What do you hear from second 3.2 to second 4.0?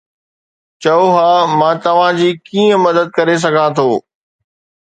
سگهان ٿو؟